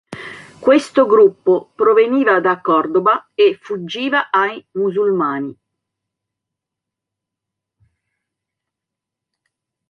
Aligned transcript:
Questo 0.59 1.05
gruppo 1.05 1.73
proveniva 1.75 2.39
da 2.39 2.59
Cordova 2.59 3.29
e 3.35 3.55
fuggiva 3.61 4.31
ai 4.31 4.65
musulmani. 4.71 5.55